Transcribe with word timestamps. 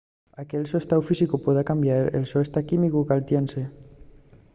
anque’l 0.39 0.63
so 0.69 0.77
estáu 0.81 1.01
físicu 1.09 1.35
pueda 1.45 1.67
cambiar 1.69 2.01
el 2.17 2.23
so 2.31 2.37
estáu 2.45 2.67
químicu 2.69 3.07
caltiénse 3.09 3.61